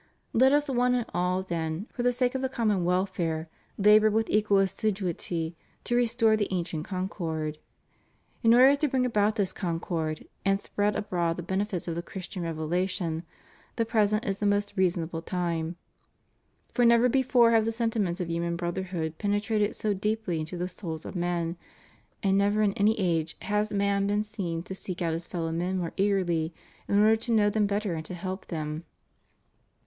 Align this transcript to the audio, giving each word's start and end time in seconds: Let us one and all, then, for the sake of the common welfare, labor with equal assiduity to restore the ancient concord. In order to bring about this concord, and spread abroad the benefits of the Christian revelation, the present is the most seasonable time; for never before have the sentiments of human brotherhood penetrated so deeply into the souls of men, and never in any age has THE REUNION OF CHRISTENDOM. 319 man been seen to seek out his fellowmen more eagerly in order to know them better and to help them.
Let 0.33 0.51
us 0.51 0.67
one 0.67 0.95
and 0.95 1.05
all, 1.13 1.43
then, 1.43 1.85
for 1.91 2.01
the 2.01 2.11
sake 2.11 2.33
of 2.33 2.41
the 2.41 2.49
common 2.49 2.83
welfare, 2.83 3.47
labor 3.77 4.09
with 4.09 4.31
equal 4.31 4.57
assiduity 4.57 5.55
to 5.83 5.95
restore 5.95 6.35
the 6.35 6.47
ancient 6.49 6.85
concord. 6.87 7.59
In 8.41 8.55
order 8.55 8.75
to 8.75 8.87
bring 8.87 9.05
about 9.05 9.35
this 9.35 9.53
concord, 9.53 10.27
and 10.43 10.59
spread 10.59 10.95
abroad 10.95 11.37
the 11.37 11.43
benefits 11.43 11.87
of 11.87 11.93
the 11.93 12.01
Christian 12.01 12.41
revelation, 12.41 13.21
the 13.75 13.85
present 13.85 14.25
is 14.25 14.39
the 14.39 14.47
most 14.47 14.73
seasonable 14.75 15.21
time; 15.21 15.75
for 16.73 16.83
never 16.83 17.07
before 17.07 17.51
have 17.51 17.65
the 17.65 17.71
sentiments 17.71 18.19
of 18.19 18.27
human 18.27 18.55
brotherhood 18.55 19.19
penetrated 19.19 19.75
so 19.75 19.93
deeply 19.93 20.39
into 20.39 20.57
the 20.57 20.67
souls 20.67 21.05
of 21.05 21.13
men, 21.15 21.57
and 22.23 22.39
never 22.39 22.63
in 22.63 22.73
any 22.73 22.99
age 22.99 23.37
has 23.43 23.69
THE 23.69 23.75
REUNION 23.75 24.05
OF 24.05 24.07
CHRISTENDOM. 24.07 24.07
319 24.07 24.07
man 24.07 24.07
been 24.07 24.23
seen 24.23 24.63
to 24.63 24.81
seek 24.81 25.03
out 25.03 25.13
his 25.13 25.27
fellowmen 25.27 25.77
more 25.77 25.93
eagerly 25.95 26.51
in 26.87 26.97
order 26.99 27.15
to 27.17 27.31
know 27.31 27.51
them 27.51 27.67
better 27.67 27.93
and 27.93 28.05
to 28.07 28.15
help 28.15 28.47
them. 28.47 28.85